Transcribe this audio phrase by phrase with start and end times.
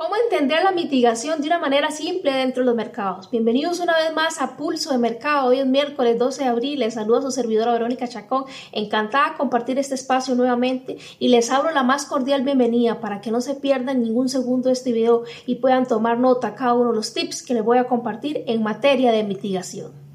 [0.00, 3.30] ¿Cómo entender la mitigación de una manera simple dentro de los mercados?
[3.30, 5.50] Bienvenidos una vez más a Pulso de Mercado.
[5.50, 6.78] Hoy es miércoles 12 de abril.
[6.78, 8.46] Les saludo a su servidora Verónica Chacón.
[8.72, 13.30] Encantada de compartir este espacio nuevamente y les abro la más cordial bienvenida para que
[13.30, 16.96] no se pierdan ningún segundo de este video y puedan tomar nota cada uno de
[16.96, 20.09] los tips que les voy a compartir en materia de mitigación.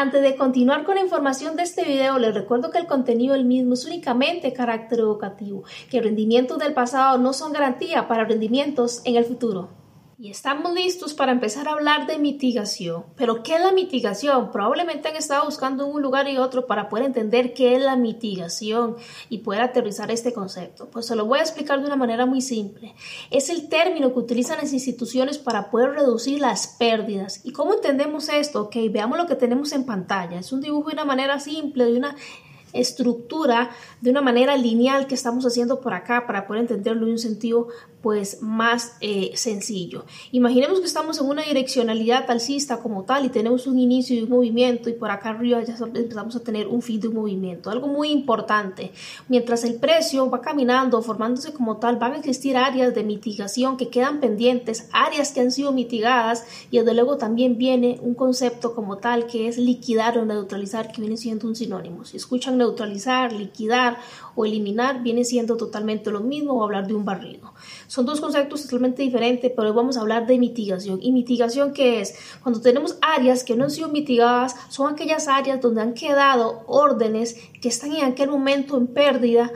[0.00, 3.44] Antes de continuar con la información de este video, les recuerdo que el contenido del
[3.44, 9.16] mismo es únicamente carácter educativo, que rendimientos del pasado no son garantía para rendimientos en
[9.16, 9.68] el futuro.
[10.22, 13.06] Y estamos listos para empezar a hablar de mitigación.
[13.16, 14.52] Pero, ¿qué es la mitigación?
[14.52, 18.96] Probablemente han estado buscando un lugar y otro para poder entender qué es la mitigación
[19.30, 20.90] y poder aterrizar este concepto.
[20.90, 22.94] Pues se lo voy a explicar de una manera muy simple.
[23.30, 27.40] Es el término que utilizan las instituciones para poder reducir las pérdidas.
[27.42, 28.64] ¿Y cómo entendemos esto?
[28.64, 30.38] Ok, veamos lo que tenemos en pantalla.
[30.38, 32.14] Es un dibujo de una manera simple, de una
[32.72, 37.18] estructura de una manera lineal que estamos haciendo por acá para poder entenderlo en un
[37.18, 37.68] sentido
[38.02, 40.04] pues más eh, sencillo.
[40.32, 44.30] Imaginemos que estamos en una direccionalidad alcista como tal y tenemos un inicio de un
[44.30, 47.70] movimiento y por acá arriba ya empezamos a tener un fin de un movimiento.
[47.70, 48.92] Algo muy importante,
[49.28, 53.88] mientras el precio va caminando, formándose como tal, van a existir áreas de mitigación que
[53.88, 58.96] quedan pendientes, áreas que han sido mitigadas y desde luego también viene un concepto como
[58.98, 62.04] tal que es liquidar o neutralizar que viene siendo un sinónimo.
[62.04, 63.98] Si escuchan neutralizar, liquidar
[64.34, 67.52] o eliminar viene siendo totalmente lo mismo o hablar de un barrido.
[67.88, 70.98] Son dos conceptos totalmente diferentes, pero hoy vamos a hablar de mitigación.
[71.02, 72.14] ¿Y mitigación qué es?
[72.42, 77.36] Cuando tenemos áreas que no han sido mitigadas, son aquellas áreas donde han quedado órdenes
[77.60, 79.50] que están en aquel momento en pérdida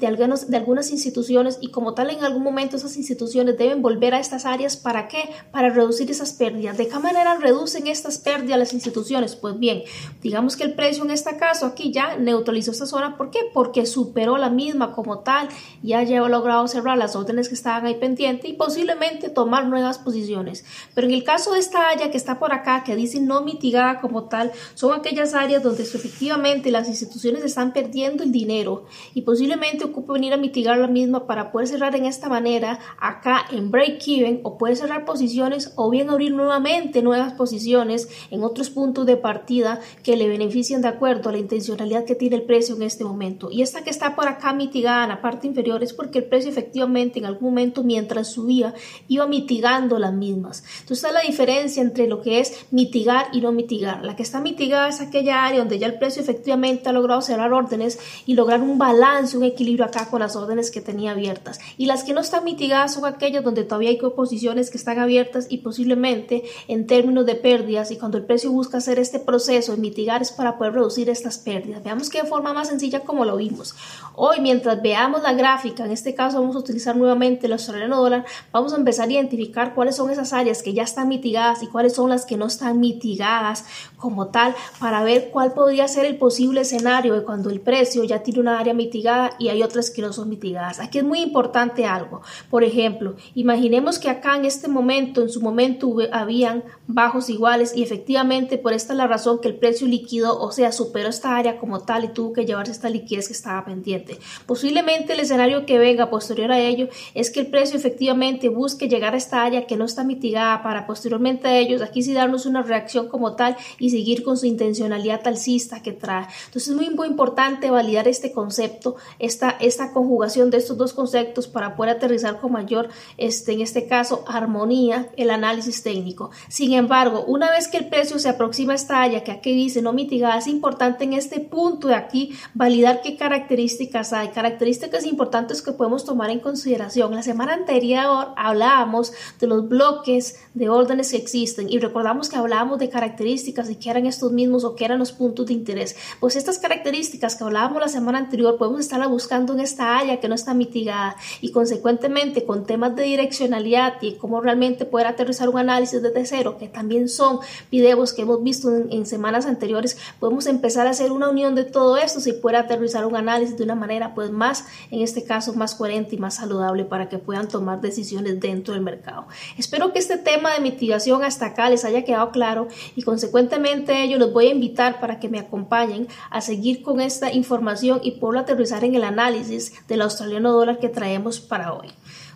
[0.00, 4.14] de, algunos, de algunas instituciones y como tal en algún momento esas instituciones deben volver
[4.14, 5.28] a estas áreas para qué?
[5.52, 6.78] Para reducir esas pérdidas.
[6.78, 9.36] ¿De qué manera reducen estas pérdidas las instituciones?
[9.36, 9.82] Pues bien,
[10.22, 13.16] digamos que el precio en este caso aquí ya neutralizó esta zona.
[13.16, 13.40] ¿Por qué?
[13.52, 15.48] Porque superó la misma como tal,
[15.82, 20.64] ya ha logrado cerrar las órdenes que estaban ahí pendientes y posiblemente tomar nuevas posiciones.
[20.94, 24.00] Pero en el caso de esta área que está por acá, que dice no mitigada
[24.00, 29.89] como tal, son aquellas áreas donde efectivamente las instituciones están perdiendo el dinero y posiblemente
[29.90, 34.02] ocupe venir a mitigar la misma para poder cerrar en esta manera acá en break
[34.06, 39.16] even o puede cerrar posiciones o bien abrir nuevamente nuevas posiciones en otros puntos de
[39.16, 43.04] partida que le beneficien de acuerdo a la intencionalidad que tiene el precio en este
[43.04, 43.50] momento.
[43.50, 46.50] Y esta que está por acá mitigada en la parte inferior es porque el precio
[46.50, 48.74] efectivamente en algún momento mientras subía
[49.08, 50.64] iba mitigando las mismas.
[50.80, 54.04] Entonces está la diferencia entre lo que es mitigar y no mitigar.
[54.04, 57.52] La que está mitigada es aquella área donde ya el precio efectivamente ha logrado cerrar
[57.52, 61.60] órdenes y lograr un balance, un equilibrio acá con las órdenes que tenía abiertas.
[61.76, 65.46] Y las que no están mitigadas son aquellas donde todavía hay posiciones que están abiertas
[65.48, 69.78] y posiblemente en términos de pérdidas y cuando el precio busca hacer este proceso de
[69.78, 71.82] mitigar es para poder reducir estas pérdidas.
[71.82, 73.74] Veamos que de forma más sencilla como lo vimos.
[74.14, 78.24] Hoy mientras veamos la gráfica, en este caso vamos a utilizar nuevamente el australiano dólar,
[78.52, 81.94] vamos a empezar a identificar cuáles son esas áreas que ya están mitigadas y cuáles
[81.94, 83.64] son las que no están mitigadas
[83.96, 88.22] como tal para ver cuál podría ser el posible escenario de cuando el precio ya
[88.22, 90.80] tiene una área mitigada y hay otras que no son mitigadas.
[90.80, 92.22] Aquí es muy importante algo.
[92.50, 97.82] Por ejemplo, imaginemos que acá en este momento, en su momento, habían bajos iguales y
[97.82, 101.58] efectivamente por esta es la razón que el precio líquido, o sea, superó esta área
[101.58, 104.18] como tal y tuvo que llevarse esta liquidez que estaba pendiente.
[104.46, 109.14] Posiblemente el escenario que venga posterior a ello es que el precio efectivamente busque llegar
[109.14, 112.62] a esta área que no está mitigada para posteriormente a ellos, aquí sí darnos una
[112.62, 116.26] reacción como tal y seguir con su intencionalidad alcista que trae.
[116.46, 121.48] Entonces es muy, muy importante validar este concepto, esta, esta conjugación de estos dos conceptos
[121.48, 126.30] para poder aterrizar con mayor, este, en este caso, armonía el análisis técnico.
[126.48, 129.82] Sin embargo, una vez que el precio se aproxima a esta área que aquí dice
[129.82, 135.62] no mitigada, es importante en este punto de aquí validar qué características hay, características importantes
[135.62, 137.14] que podemos tomar en consideración.
[137.14, 142.78] La semana anterior hablábamos de los bloques de órdenes que existen y recordamos que hablábamos
[142.78, 145.96] de características y que eran estos mismos o que eran los puntos de interés.
[146.20, 150.28] Pues estas características que hablábamos la semana anterior podemos estarla buscando en esta área que
[150.28, 155.58] no está mitigada y consecuentemente con temas de direccionalidad y cómo realmente poder aterrizar un
[155.58, 157.40] análisis desde cero, que también son
[157.70, 161.96] videos que hemos visto en, semanas anteriores, podemos empezar a hacer una unión de todo
[161.96, 165.74] esto si puede aterrizar un análisis de una manera pues más, en este caso, más
[165.74, 169.26] coherente y más saludable para que puedan tomar decisiones dentro del mercado.
[169.56, 174.18] Espero que este tema de mitigación hasta acá les haya quedado claro y consecuentemente yo
[174.18, 178.40] los voy a invitar para que me acompañen a seguir con esta información y poderlo
[178.40, 181.88] aterrizar en el análisis del australiano dólar que traemos para hoy.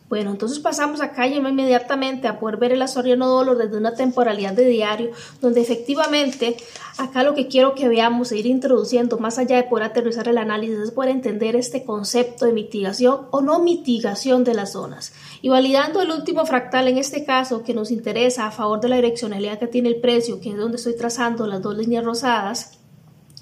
[0.08, 4.52] Bueno, entonces pasamos acá ya inmediatamente a poder ver el asoriano dólar desde una temporalidad
[4.52, 5.10] de diario,
[5.40, 6.56] donde efectivamente
[6.98, 10.36] acá lo que quiero que veamos e ir introduciendo, más allá de poder aterrizar el
[10.36, 15.14] análisis, es poder entender este concepto de mitigación o no mitigación de las zonas.
[15.40, 18.96] Y validando el último fractal en este caso que nos interesa a favor de la
[18.96, 22.78] direccionalidad que tiene el precio, que es donde estoy trazando las dos líneas rosadas,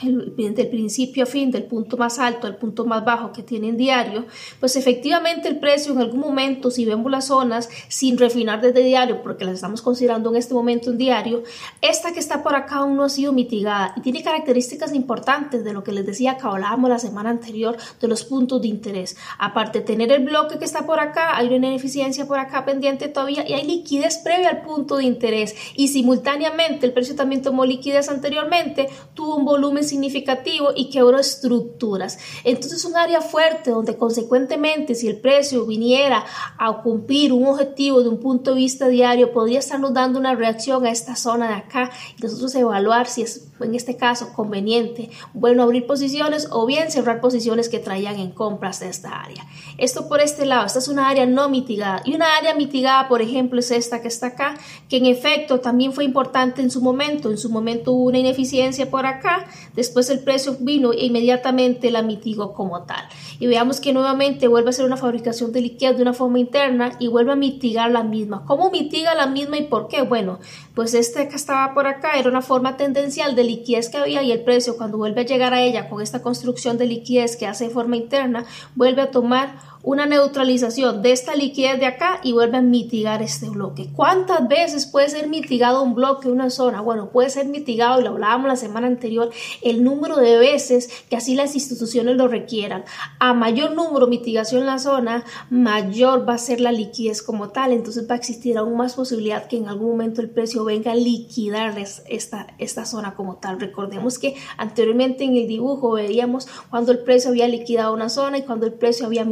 [0.05, 3.69] el, del principio a fin, del punto más alto al punto más bajo que tiene
[3.69, 4.27] en diario,
[4.61, 9.23] pues efectivamente el precio en algún momento, si vemos las zonas sin refinar desde diario,
[9.23, 11.43] porque las estamos considerando en este momento en diario,
[11.81, 15.73] esta que está por acá aún no ha sido mitigada y tiene características importantes de
[15.73, 19.17] lo que les decía que hablábamos la semana anterior de los puntos de interés.
[19.39, 23.09] Aparte de tener el bloque que está por acá, hay una ineficiencia por acá pendiente
[23.09, 27.65] todavía y hay liquidez previa al punto de interés y simultáneamente el precio también tomó
[27.65, 32.19] liquidez anteriormente, tuvo un volumen significativo y quebró estructuras.
[32.45, 36.25] Entonces es un área fuerte donde consecuentemente si el precio viniera
[36.59, 40.85] a cumplir un objetivo de un punto de vista diario, podría estarnos dando una reacción
[40.87, 45.63] a esta zona de acá y nosotros evaluar si es en este caso conveniente, bueno
[45.63, 49.47] abrir posiciones o bien cerrar posiciones que traían en compras de esta área.
[49.79, 53.23] Esto por este lado, esta es una área no mitigada y una área mitigada, por
[53.23, 54.55] ejemplo, es esta que está acá,
[54.89, 58.91] que en efecto también fue importante en su momento, en su momento hubo una ineficiencia
[58.91, 59.47] por acá,
[59.83, 63.05] después el precio vino e inmediatamente la mitigó como tal.
[63.39, 66.93] Y veamos que nuevamente vuelve a ser una fabricación de liquidez de una forma interna
[66.99, 68.45] y vuelve a mitigar la misma.
[68.47, 70.03] ¿Cómo mitiga la misma y por qué?
[70.03, 70.39] Bueno,
[70.75, 74.33] pues este que estaba por acá era una forma tendencial de liquidez que había y
[74.33, 77.65] el precio cuando vuelve a llegar a ella con esta construcción de liquidez que hace
[77.65, 78.45] de forma interna,
[78.75, 83.49] vuelve a tomar una neutralización de esta liquidez de acá y vuelve a mitigar este
[83.49, 83.89] bloque.
[83.95, 86.81] ¿Cuántas veces puede ser mitigado un bloque, una zona?
[86.81, 89.31] Bueno, puede ser mitigado, y lo hablábamos la semana anterior,
[89.61, 92.85] el número de veces que así las instituciones lo requieran.
[93.19, 97.73] A mayor número mitigación en la zona, mayor va a ser la liquidez como tal.
[97.73, 100.97] Entonces va a existir aún más posibilidad que en algún momento el precio venga a
[100.97, 103.59] liquidar esta, esta zona como tal.
[103.59, 108.43] Recordemos que anteriormente en el dibujo veíamos cuando el precio había liquidado una zona y
[108.43, 109.25] cuando el precio había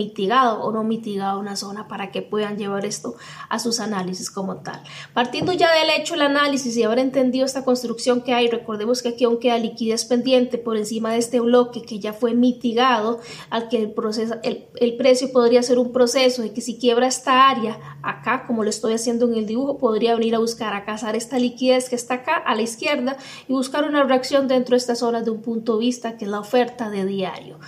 [0.49, 3.17] o no mitigado una zona para que puedan llevar esto
[3.49, 4.83] a sus análisis como tal.
[5.13, 9.11] Partiendo ya del hecho el análisis y haber entendido esta construcción que hay, recordemos que
[9.11, 13.21] aquí aún queda liquidez pendiente por encima de este bloque que ya fue mitigado,
[13.51, 17.07] al que el, proceso, el, el precio podría ser un proceso de que si quiebra
[17.07, 20.85] esta área acá, como lo estoy haciendo en el dibujo, podría venir a buscar a
[20.85, 23.17] cazar esta liquidez que está acá a la izquierda
[23.49, 26.31] y buscar una reacción dentro de esta zona de un punto de vista que es
[26.31, 27.59] la oferta de diario.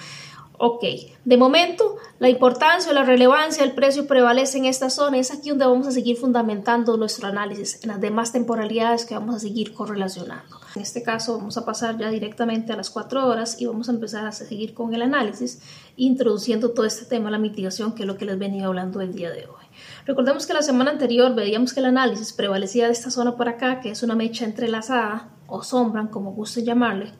[0.64, 0.84] Ok,
[1.24, 5.18] de momento la importancia o la relevancia del precio prevalece en esta zona.
[5.18, 9.34] Es aquí donde vamos a seguir fundamentando nuestro análisis en las demás temporalidades que vamos
[9.34, 10.60] a seguir correlacionando.
[10.76, 13.92] En este caso vamos a pasar ya directamente a las 4 horas y vamos a
[13.92, 15.60] empezar a seguir con el análisis,
[15.96, 19.30] introduciendo todo este tema, la mitigación, que es lo que les venía hablando el día
[19.30, 19.66] de hoy.
[20.06, 23.80] Recordemos que la semana anterior veíamos que el análisis prevalecía de esta zona por acá,
[23.80, 27.12] que es una mecha entrelazada o sombra, como guste llamarle,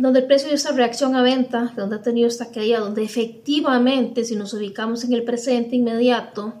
[0.00, 4.24] donde el precio de esa reacción a venta, donde ha tenido esta caída, donde efectivamente,
[4.24, 6.54] si nos ubicamos en el presente inmediato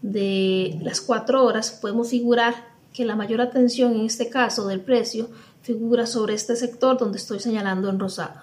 [0.00, 2.54] de las cuatro horas, podemos figurar
[2.94, 5.28] que la mayor atención en este caso del precio
[5.60, 8.40] figura sobre este sector donde estoy señalando en rosado.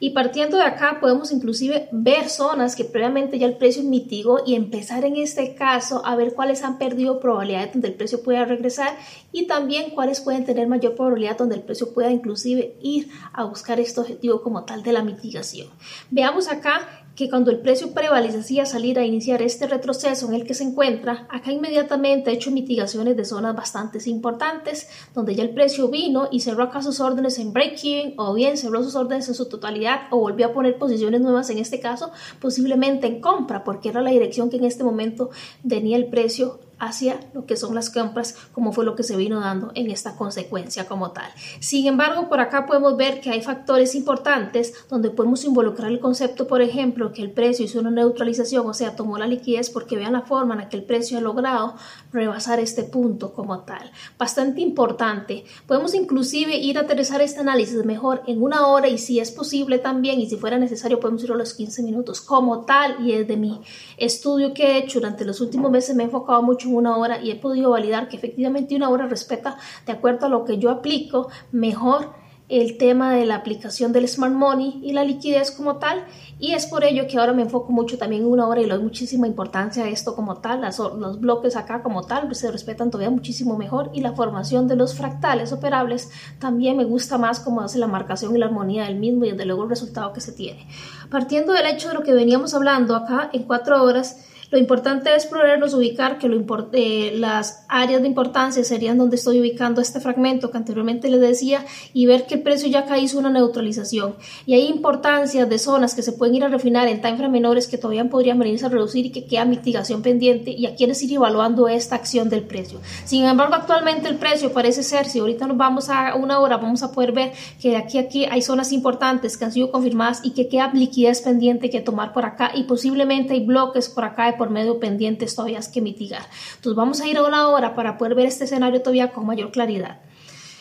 [0.00, 4.54] Y partiendo de acá podemos inclusive ver zonas que previamente ya el precio mitigó y
[4.54, 8.96] empezar en este caso a ver cuáles han perdido probabilidad donde el precio pueda regresar
[9.32, 13.80] y también cuáles pueden tener mayor probabilidad donde el precio pueda inclusive ir a buscar
[13.80, 15.68] este objetivo como tal de la mitigación.
[16.10, 20.54] Veamos acá que cuando el precio prevalecía salir a iniciar este retroceso en el que
[20.54, 25.88] se encuentra, acá inmediatamente ha hecho mitigaciones de zonas bastante importantes, donde ya el precio
[25.88, 29.48] vino y cerró acá sus órdenes en break-even o bien cerró sus órdenes en su
[29.48, 34.02] totalidad o volvió a poner posiciones nuevas en este caso, posiblemente en compra, porque era
[34.02, 35.30] la dirección que en este momento
[35.66, 39.40] tenía el precio hacia lo que son las compras, como fue lo que se vino
[39.40, 41.30] dando en esta consecuencia como tal.
[41.60, 46.46] Sin embargo, por acá podemos ver que hay factores importantes donde podemos involucrar el concepto,
[46.46, 50.12] por ejemplo, que el precio hizo una neutralización, o sea, tomó la liquidez porque vean
[50.12, 51.74] la forma en la que el precio ha logrado
[52.12, 53.90] rebasar este punto como tal.
[54.18, 55.44] Bastante importante.
[55.66, 59.78] Podemos inclusive ir a aterrizar este análisis mejor en una hora y si es posible
[59.78, 63.36] también y si fuera necesario podemos ir a los 15 minutos como tal y desde
[63.36, 63.60] mi
[63.96, 67.30] estudio que he hecho durante los últimos meses me he enfocado mucho una hora y
[67.30, 69.56] he podido validar que efectivamente una hora respeta,
[69.86, 72.14] de acuerdo a lo que yo aplico, mejor
[72.48, 76.04] el tema de la aplicación del smart money y la liquidez como tal
[76.38, 78.74] y es por ello que ahora me enfoco mucho también en una hora y le
[78.74, 82.90] doy muchísima importancia a esto como tal, los bloques acá como tal pues, se respetan
[82.90, 87.62] todavía muchísimo mejor y la formación de los fractales operables también me gusta más cómo
[87.62, 90.32] hace la marcación y la armonía del mismo y desde luego el resultado que se
[90.32, 90.68] tiene.
[91.10, 95.26] Partiendo del hecho de lo que veníamos hablando acá en cuatro horas, Lo importante es
[95.26, 96.26] podernos ubicar que
[96.72, 101.64] eh, las áreas de importancia serían donde estoy ubicando este fragmento que anteriormente les decía
[101.92, 104.14] y ver que el precio ya acá hizo una neutralización.
[104.46, 107.76] Y hay importancia de zonas que se pueden ir a refinar en timeframe menores que
[107.76, 111.68] todavía podrían venirse a reducir y que queda mitigación pendiente y aquí es ir evaluando
[111.68, 112.80] esta acción del precio.
[113.04, 116.82] Sin embargo, actualmente el precio parece ser, si ahorita nos vamos a una hora, vamos
[116.82, 120.20] a poder ver que de aquí a aquí hay zonas importantes que han sido confirmadas
[120.22, 124.36] y que queda liquidez pendiente que tomar por acá y posiblemente hay bloques por acá
[124.36, 126.26] por medio pendientes todavía que mitigar.
[126.56, 129.50] Entonces vamos a ir a una hora para poder ver este escenario todavía con mayor
[129.50, 130.00] claridad.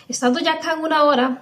[0.07, 1.41] Estando ya acá en una hora,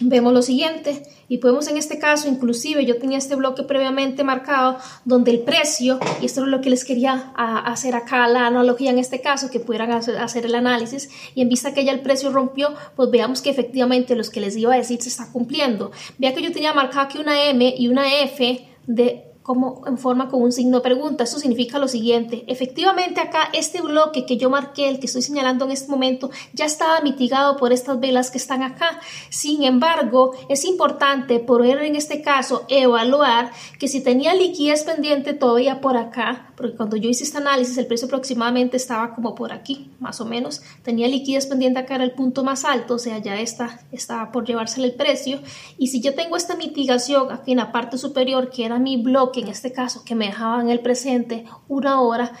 [0.00, 4.76] vemos lo siguiente y podemos en este caso, inclusive yo tenía este bloque previamente marcado
[5.04, 8.98] donde el precio, y esto es lo que les quería hacer acá la analogía en
[8.98, 12.74] este caso, que pudieran hacer el análisis y en vista que ya el precio rompió,
[12.96, 15.92] pues veamos que efectivamente los que les iba a decir se está cumpliendo.
[16.18, 20.30] Vea que yo tenía marcado aquí una M y una F de como en forma
[20.30, 21.24] con un signo de pregunta.
[21.24, 22.44] Eso significa lo siguiente.
[22.46, 26.64] Efectivamente acá este bloque que yo marqué, el que estoy señalando en este momento, ya
[26.64, 28.98] estaba mitigado por estas velas que están acá.
[29.28, 35.82] Sin embargo, es importante poder en este caso evaluar que si tenía liquidez pendiente todavía
[35.82, 39.90] por acá, porque cuando yo hice este análisis el precio aproximadamente estaba como por aquí,
[40.00, 40.62] más o menos.
[40.82, 44.46] Tenía liquidez pendiente acá era el punto más alto, o sea, ya está, estaba por
[44.46, 45.40] llevársele el precio.
[45.76, 49.33] Y si yo tengo esta mitigación aquí en la parte superior, que era mi bloque,
[49.34, 52.32] que en este caso que me dejaba en el presente una hora,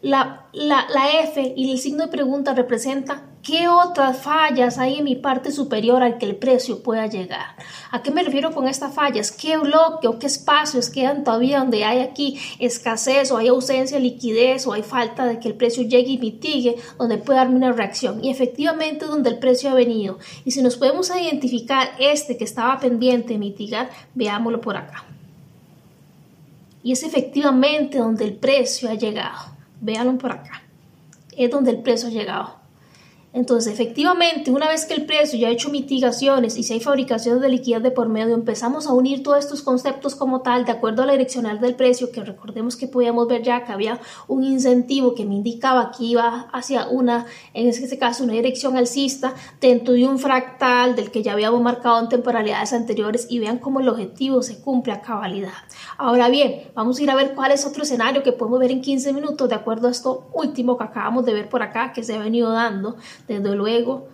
[0.00, 0.86] la, la,
[1.24, 6.04] F y el signo de pregunta representa qué otras fallas hay en mi parte superior
[6.04, 7.56] al que el precio pueda llegar.
[7.90, 9.32] ¿A qué me refiero con estas fallas?
[9.32, 14.04] ¿Qué bloque o qué espacios quedan todavía donde hay aquí escasez o hay ausencia de
[14.04, 17.72] liquidez o hay falta de que el precio llegue y mitigue, donde puede darme una
[17.72, 18.22] reacción?
[18.22, 20.18] Y efectivamente donde el precio ha venido.
[20.44, 25.04] Y si nos podemos identificar este que estaba pendiente de mitigar, veámoslo por acá
[26.88, 29.54] y es efectivamente donde el precio ha llegado.
[29.82, 30.62] Véanlo por acá.
[31.36, 32.57] Es donde el precio ha llegado.
[33.34, 37.40] Entonces, efectivamente, una vez que el precio ya ha hecho mitigaciones y si hay fabricación
[37.40, 41.02] de liquidez de por medio, empezamos a unir todos estos conceptos como tal, de acuerdo
[41.02, 45.14] a la direccional del precio, que recordemos que podíamos ver ya que había un incentivo
[45.14, 50.06] que me indicaba que iba hacia una, en este caso, una dirección alcista dentro de
[50.06, 54.42] un fractal del que ya habíamos marcado en temporalidades anteriores y vean cómo el objetivo
[54.42, 55.52] se cumple a cabalidad.
[55.98, 58.80] Ahora bien, vamos a ir a ver cuál es otro escenario que podemos ver en
[58.80, 62.14] 15 minutos de acuerdo a esto último que acabamos de ver por acá, que se
[62.14, 62.96] ha venido dando
[63.28, 64.08] desde luego,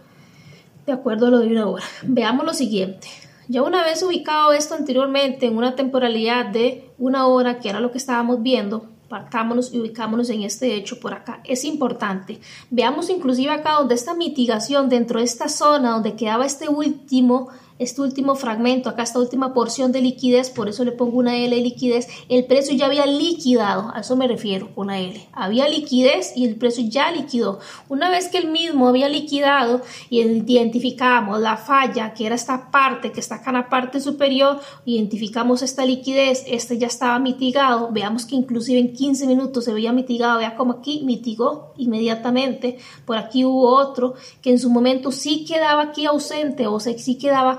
[0.86, 1.84] de acuerdo a lo de una hora.
[2.02, 3.08] Veamos lo siguiente.
[3.48, 7.90] Ya una vez ubicado esto anteriormente en una temporalidad de una hora, que era lo
[7.90, 11.40] que estábamos viendo, partámonos y ubicámonos en este hecho por acá.
[11.44, 12.40] Es importante.
[12.70, 18.00] Veamos inclusive acá donde esta mitigación dentro de esta zona donde quedaba este último este
[18.02, 21.62] último fragmento, acá esta última porción de liquidez, por eso le pongo una L de
[21.62, 25.28] liquidez, el precio ya había liquidado, a eso me refiero con la L.
[25.32, 27.58] Había liquidez y el precio ya liquidó.
[27.88, 33.12] Una vez que el mismo había liquidado y identificamos la falla, que era esta parte
[33.12, 38.26] que está acá en la parte superior, identificamos esta liquidez, este ya estaba mitigado, veamos
[38.26, 43.44] que inclusive en 15 minutos se veía mitigado, vea como aquí mitigó inmediatamente, por aquí
[43.44, 47.58] hubo otro que en su momento sí quedaba aquí ausente o sea, sí quedaba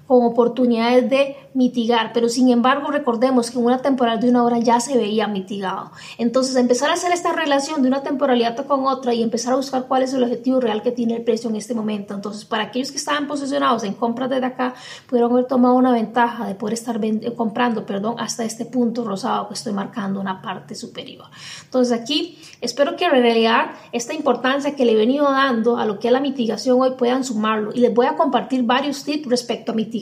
[0.11, 4.81] con oportunidades de mitigar, pero sin embargo recordemos que una temporalidad de una hora ya
[4.81, 5.91] se veía mitigado.
[6.17, 9.85] Entonces empezar a hacer esta relación de una temporalidad con otra y empezar a buscar
[9.87, 12.13] cuál es el objetivo real que tiene el precio en este momento.
[12.13, 14.73] Entonces para aquellos que estaban posicionados en compras desde acá,
[15.07, 16.99] pudieron haber tomado una ventaja de poder estar
[17.37, 21.27] comprando, perdón, hasta este punto rosado que estoy marcando una parte superior.
[21.63, 25.99] Entonces aquí espero que en realidad esta importancia que le he venido dando a lo
[25.99, 29.71] que es la mitigación hoy puedan sumarlo y les voy a compartir varios tips respecto
[29.71, 30.00] a mitigación.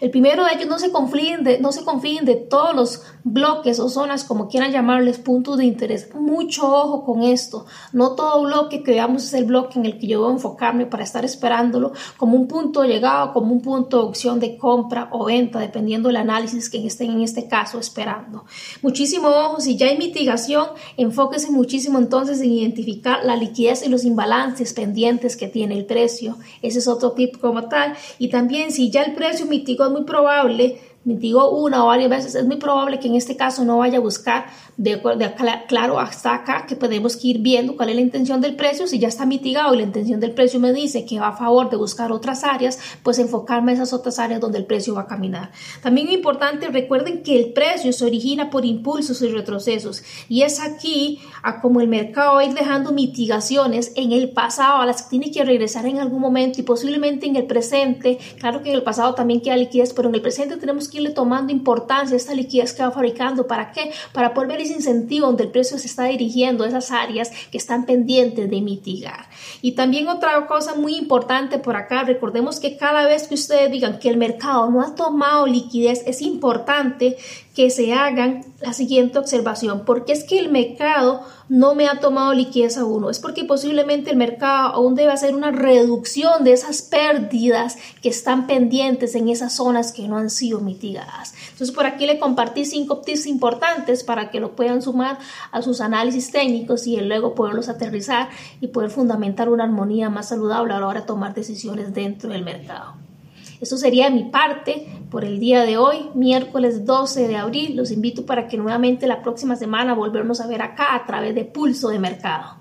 [0.00, 3.80] El primero de ellos no se confíen de, no se confíen de todos los bloques
[3.80, 6.14] o zonas, como quieran llamarles, puntos de interés.
[6.14, 7.66] Mucho ojo con esto.
[7.92, 10.86] No todo bloque que veamos es el bloque en el que yo voy a enfocarme
[10.86, 15.08] para estar esperándolo como un punto de llegada, como un punto de opción de compra
[15.12, 18.44] o venta, dependiendo del análisis que estén en este caso esperando.
[18.82, 20.66] Muchísimo ojo, si ya hay mitigación,
[20.96, 26.36] enfóquese muchísimo entonces en identificar la liquidez y los imbalances pendientes que tiene el precio.
[26.62, 27.94] Ese es otro tip como tal.
[28.18, 32.34] Y también si ya el precio mitigó, es muy probable digo una o varias veces,
[32.34, 35.34] es muy probable que en este caso no vaya a buscar de, de,
[35.66, 39.08] claro hasta acá que podemos ir viendo cuál es la intención del precio, si ya
[39.08, 42.12] está mitigado y la intención del precio me dice que va a favor de buscar
[42.12, 45.52] otras áreas, pues enfocarme en esas otras áreas donde el precio va a caminar.
[45.82, 50.02] También es importante, recuerden que el precio se origina por impulsos y retrocesos.
[50.28, 54.80] Y es aquí a como el mercado va a ir dejando mitigaciones en el pasado
[54.80, 58.62] a las que tiene que regresar en algún momento y posiblemente en el presente, claro
[58.62, 61.52] que en el pasado también queda liquidez, pero en el presente tenemos que irle tomando
[61.52, 63.46] importancia a esta liquidez que va fabricando.
[63.46, 63.92] ¿Para qué?
[64.12, 67.86] Para poder ver ese incentivo donde el precio se está dirigiendo esas áreas que están
[67.86, 69.28] pendientes de mitigar.
[69.62, 73.98] Y también otra cosa muy importante por acá, recordemos que cada vez que ustedes digan
[73.98, 77.16] que el mercado no ha tomado liquidez, es importante
[77.54, 82.32] que se hagan la siguiente observación, porque es que el mercado no me ha tomado
[82.32, 86.82] liquidez a uno, es porque posiblemente el mercado aún debe hacer una reducción de esas
[86.82, 90.79] pérdidas que están pendientes en esas zonas que no han sido mitigadas.
[90.88, 95.18] Entonces por aquí le compartí cinco tips importantes para que lo puedan sumar
[95.52, 98.28] a sus análisis técnicos y luego poderlos aterrizar
[98.60, 102.44] y poder fundamentar una armonía más saludable a la hora de tomar decisiones dentro del
[102.44, 102.94] mercado.
[103.60, 107.76] Eso sería mi parte por el día de hoy, miércoles 12 de abril.
[107.76, 111.44] Los invito para que nuevamente la próxima semana volvernos a ver acá a través de
[111.44, 112.59] Pulso de Mercado.